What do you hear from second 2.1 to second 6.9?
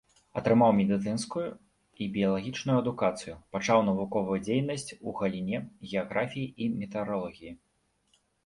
біялагічную адукацыю, пачаў навуковую дзейнасць у галіне геаграфіі і